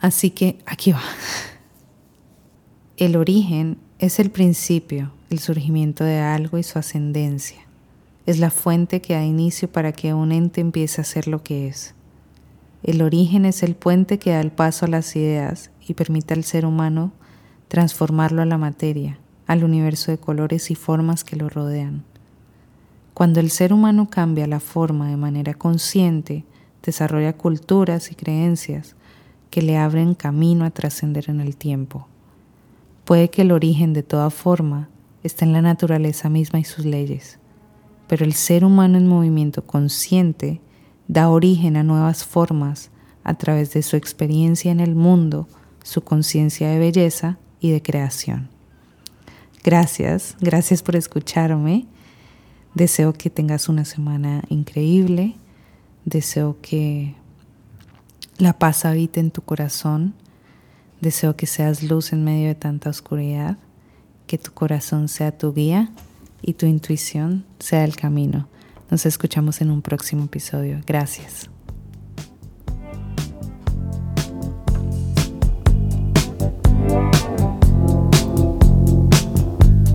Así 0.00 0.30
que 0.30 0.58
aquí 0.66 0.92
va. 0.92 1.02
El 2.96 3.16
origen 3.16 3.78
es 3.98 4.18
el 4.18 4.30
principio, 4.30 5.12
el 5.30 5.38
surgimiento 5.38 6.04
de 6.04 6.18
algo 6.18 6.58
y 6.58 6.62
su 6.62 6.78
ascendencia. 6.78 7.60
Es 8.26 8.38
la 8.38 8.50
fuente 8.50 9.00
que 9.00 9.14
da 9.14 9.24
inicio 9.24 9.70
para 9.70 9.92
que 9.92 10.12
un 10.12 10.32
ente 10.32 10.60
empiece 10.60 11.00
a 11.00 11.04
ser 11.04 11.28
lo 11.28 11.42
que 11.42 11.68
es. 11.68 11.94
El 12.82 13.02
origen 13.02 13.44
es 13.44 13.62
el 13.62 13.74
puente 13.74 14.18
que 14.18 14.30
da 14.30 14.40
el 14.40 14.50
paso 14.50 14.84
a 14.84 14.88
las 14.88 15.14
ideas 15.16 15.70
y 15.86 15.94
permite 15.94 16.34
al 16.34 16.44
ser 16.44 16.66
humano 16.66 17.12
transformarlo 17.68 18.42
a 18.42 18.46
la 18.46 18.58
materia, 18.58 19.18
al 19.46 19.64
universo 19.64 20.10
de 20.10 20.18
colores 20.18 20.70
y 20.70 20.74
formas 20.74 21.22
que 21.24 21.36
lo 21.36 21.48
rodean. 21.48 22.04
Cuando 23.14 23.40
el 23.40 23.50
ser 23.50 23.72
humano 23.72 24.08
cambia 24.10 24.46
la 24.46 24.60
forma 24.60 25.08
de 25.08 25.16
manera 25.16 25.54
consciente, 25.54 26.44
desarrolla 26.82 27.32
culturas 27.32 28.10
y 28.10 28.14
creencias 28.14 28.95
que 29.56 29.62
le 29.62 29.78
abren 29.78 30.12
camino 30.12 30.66
a 30.66 30.70
trascender 30.70 31.30
en 31.30 31.40
el 31.40 31.56
tiempo. 31.56 32.06
Puede 33.06 33.30
que 33.30 33.40
el 33.40 33.52
origen 33.52 33.94
de 33.94 34.02
toda 34.02 34.28
forma 34.28 34.90
esté 35.22 35.46
en 35.46 35.54
la 35.54 35.62
naturaleza 35.62 36.28
misma 36.28 36.58
y 36.58 36.64
sus 36.64 36.84
leyes, 36.84 37.38
pero 38.06 38.26
el 38.26 38.34
ser 38.34 38.66
humano 38.66 38.98
en 38.98 39.06
movimiento 39.08 39.64
consciente 39.64 40.60
da 41.08 41.30
origen 41.30 41.78
a 41.78 41.84
nuevas 41.84 42.22
formas 42.22 42.90
a 43.24 43.32
través 43.38 43.72
de 43.72 43.80
su 43.80 43.96
experiencia 43.96 44.70
en 44.70 44.80
el 44.80 44.94
mundo, 44.94 45.48
su 45.82 46.02
conciencia 46.02 46.68
de 46.68 46.78
belleza 46.78 47.38
y 47.58 47.70
de 47.70 47.80
creación. 47.80 48.50
Gracias, 49.64 50.36
gracias 50.38 50.82
por 50.82 50.96
escucharme. 50.96 51.86
Deseo 52.74 53.14
que 53.14 53.30
tengas 53.30 53.70
una 53.70 53.86
semana 53.86 54.42
increíble. 54.50 55.34
Deseo 56.04 56.58
que 56.60 57.14
la 58.38 58.58
paz 58.58 58.84
habite 58.84 59.20
en 59.20 59.30
tu 59.30 59.42
corazón. 59.42 60.14
Deseo 61.00 61.36
que 61.36 61.46
seas 61.46 61.82
luz 61.82 62.12
en 62.12 62.24
medio 62.24 62.48
de 62.48 62.54
tanta 62.54 62.90
oscuridad. 62.90 63.56
Que 64.26 64.38
tu 64.38 64.52
corazón 64.52 65.08
sea 65.08 65.36
tu 65.36 65.54
guía 65.54 65.90
y 66.42 66.54
tu 66.54 66.66
intuición 66.66 67.44
sea 67.58 67.84
el 67.84 67.96
camino. 67.96 68.48
Nos 68.90 69.06
escuchamos 69.06 69.60
en 69.60 69.70
un 69.70 69.82
próximo 69.82 70.24
episodio. 70.24 70.80
Gracias. 70.86 71.50